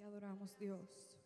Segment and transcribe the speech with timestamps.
[0.00, 1.19] Te adoramos, Dios.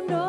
[0.00, 0.23] know.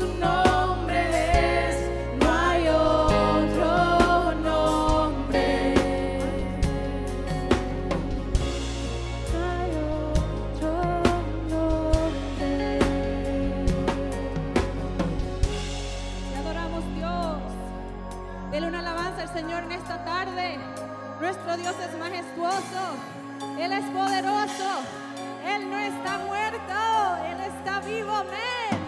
[0.00, 1.76] Su nombre es
[2.24, 3.10] mayo,
[3.54, 5.74] yo nombre.
[16.30, 17.36] Le adoramos Dios.
[18.50, 20.58] Dele una alabanza al Señor en esta tarde.
[21.20, 22.82] Nuestro Dios es majestuoso.
[23.58, 24.70] Él es poderoso.
[25.44, 26.74] Él no está muerto.
[27.30, 28.79] Él está vivo, me.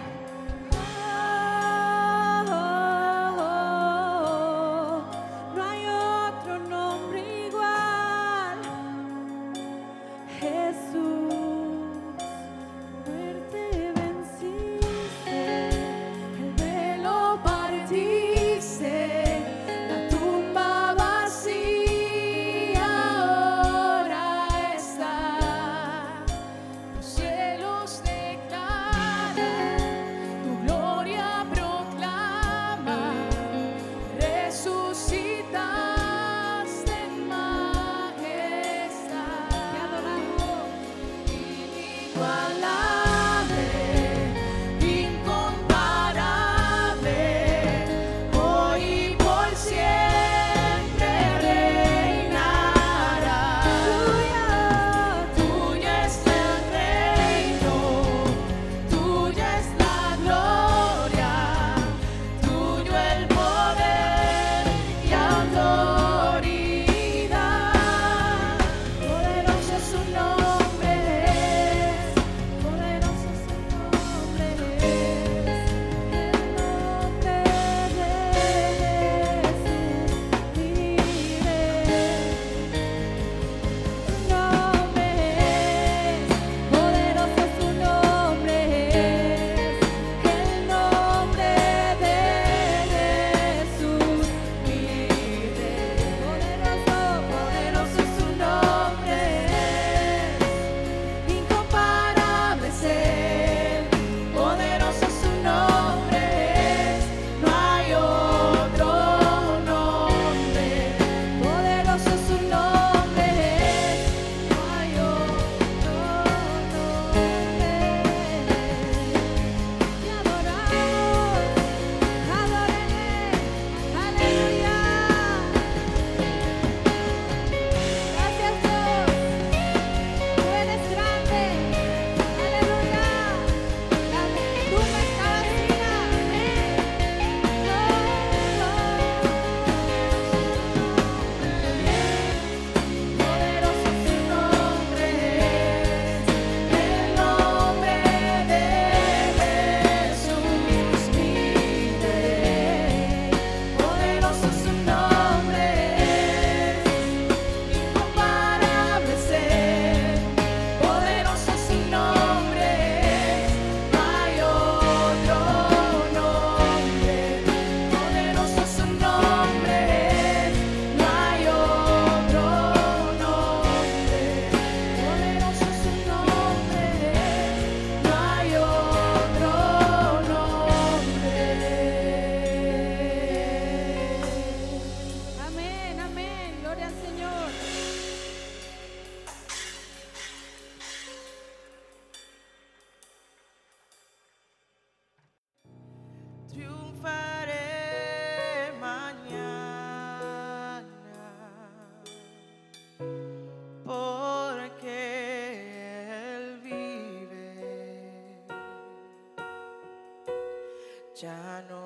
[211.25, 211.82] I know.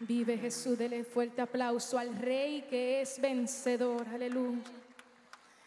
[0.00, 4.62] Vive Jesús, dele fuerte aplauso al Rey que es vencedor, aleluya.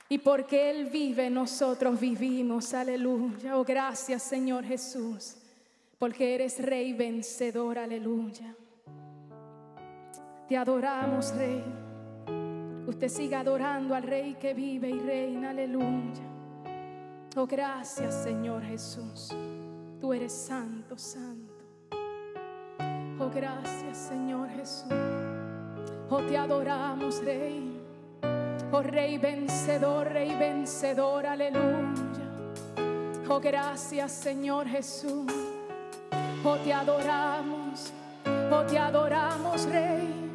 [0.10, 3.58] Y porque Él vive, nosotros vivimos, aleluya.
[3.58, 5.36] Oh, gracias Señor Jesús,
[5.98, 8.56] porque eres Rey vencedor, aleluya.
[10.48, 11.64] Te adoramos, Rey.
[12.88, 16.24] Usted siga adorando al Rey que vive y reina, aleluya.
[17.36, 19.30] Oh, gracias Señor Jesús.
[20.00, 21.37] Tú eres santo, santo.
[23.28, 24.94] Oh, gracias Señor Jesús.
[26.10, 27.82] Oh, te adoramos, Rey.
[28.72, 32.32] Oh, Rey vencedor, Rey vencedor, aleluya.
[33.28, 35.30] Oh, gracias Señor Jesús.
[36.46, 37.92] Oh, te adoramos.
[38.50, 40.32] Oh, te adoramos, Rey.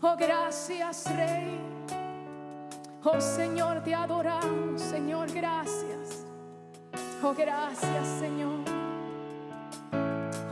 [0.00, 1.60] Oh, gracias, Rey.
[3.02, 6.24] Oh, Señor, te adoramos, Señor, gracias.
[7.22, 8.73] Oh, gracias, Señor.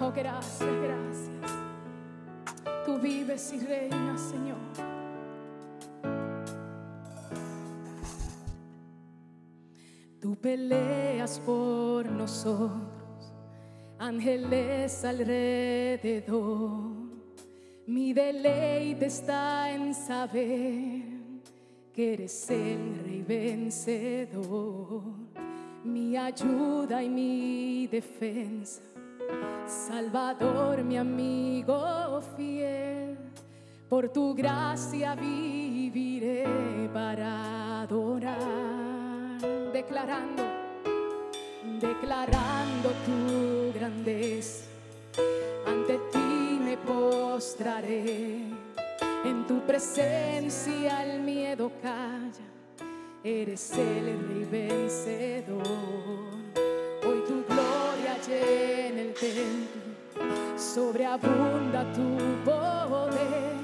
[0.04, 1.30] Oh, gracias, gracias.
[2.84, 4.58] Tú vives y reinas, Señor.
[10.20, 13.32] Tú peleas por nosotros,
[13.96, 16.90] ángeles alrededor.
[17.86, 21.02] Mi deleite está en saber
[21.92, 25.02] que eres el rey vencedor,
[25.84, 28.82] mi ayuda y mi defensa,
[29.66, 33.18] Salvador, mi amigo fiel.
[33.88, 36.44] Por tu gracia viviré
[36.94, 38.38] para adorar,
[39.72, 40.42] declarando,
[41.78, 44.64] declarando tu grandeza.
[45.66, 48.46] Ante ti me postraré,
[49.24, 52.48] en tu presencia el miedo calla.
[53.22, 56.41] Eres el rey vencedor.
[58.26, 63.56] Llena el templo, sobreabunda tu poder.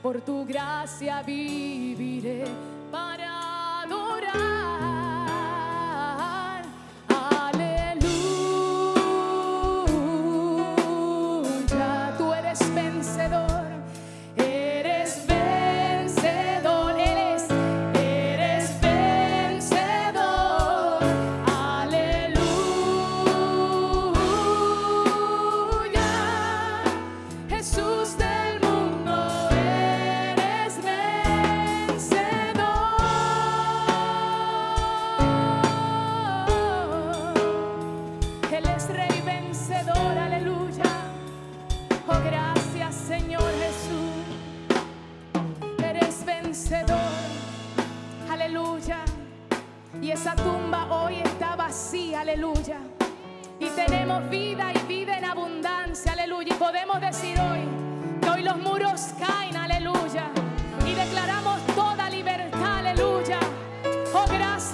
[0.00, 2.44] Por tu gracia viviré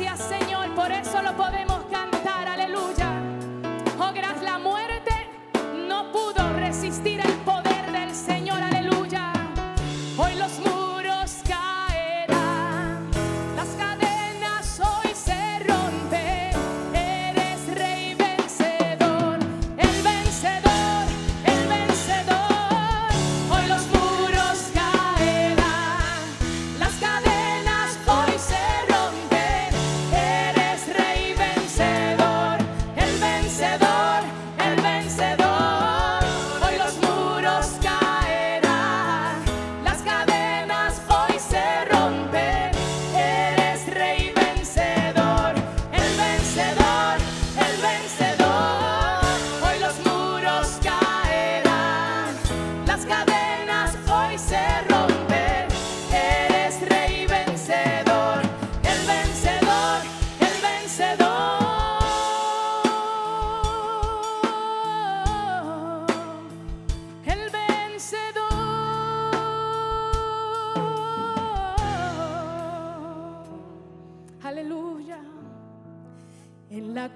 [0.00, 0.74] gracias, Señor.
[0.74, 1.79] Por eso lo podemos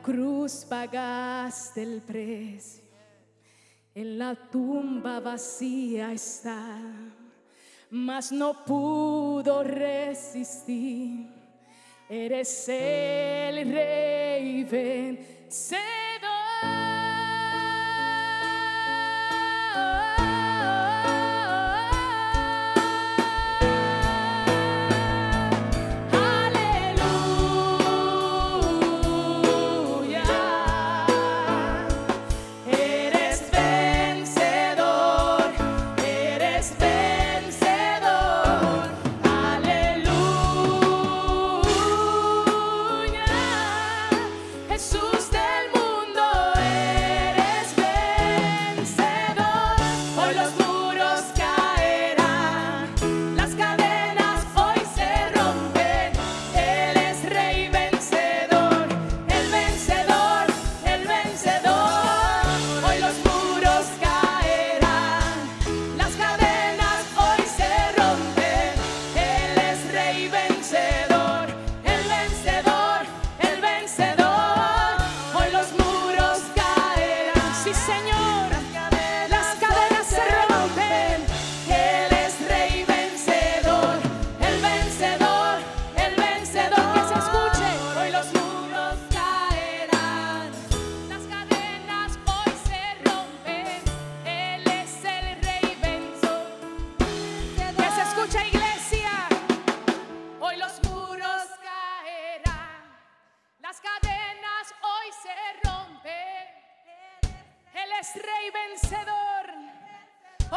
[0.05, 2.85] cruz pagaste el precio.
[3.95, 6.79] En la tumba vacía está.
[7.91, 11.29] Mas no pudo resistir.
[12.09, 14.05] Eres el rey.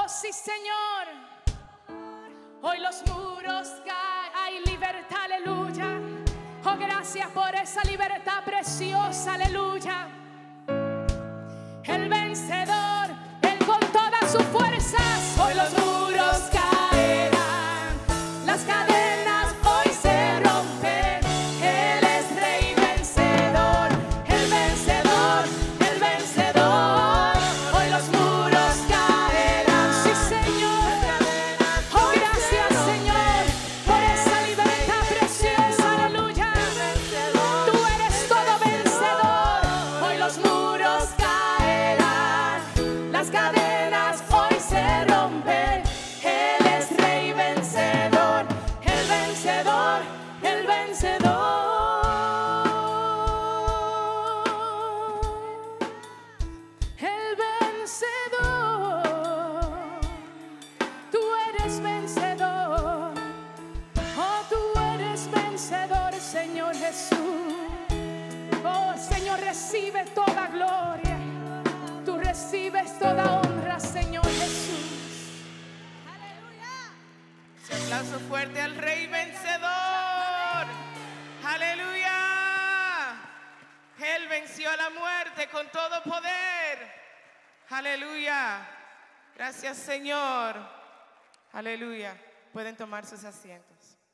[0.08, 1.08] sí Señor.
[2.62, 6.00] Hoy los muros caen, hay libertad, aleluya.
[6.66, 10.08] Oh, gracias por esa libertad preciosa, aleluya.
[92.78, 93.77] tomar sus asientos.